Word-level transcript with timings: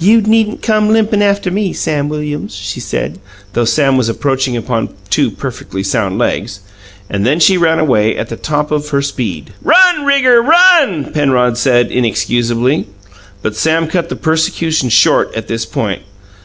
"You 0.00 0.20
needn't 0.20 0.60
come 0.60 0.88
limpin' 0.88 1.22
after 1.22 1.48
me, 1.52 1.72
Sam 1.72 2.08
Williams!" 2.08 2.52
she 2.52 2.80
said, 2.80 3.20
though 3.52 3.64
Sam 3.64 3.96
was 3.96 4.08
approaching 4.08 4.56
upon 4.56 4.88
two 5.08 5.30
perfectly 5.30 5.84
sound 5.84 6.18
legs. 6.18 6.58
And 7.08 7.24
then 7.24 7.38
she 7.38 7.56
ran 7.56 7.78
away 7.78 8.16
at 8.16 8.28
the 8.28 8.34
top 8.36 8.72
of 8.72 8.88
her 8.88 9.00
speed. 9.02 9.52
"Run, 9.62 10.04
rigger, 10.04 10.42
run!" 10.42 11.12
Penrod 11.12 11.54
began 11.62 11.86
inexcusably. 11.92 12.88
But 13.40 13.54
Sam 13.54 13.86
cut 13.86 14.08
the 14.08 14.16
persecutions 14.16 14.92
short 14.92 15.32
at 15.36 15.46
this 15.46 15.64
point. 15.64 16.02